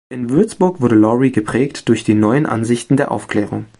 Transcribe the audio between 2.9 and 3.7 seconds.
der Aufklärung.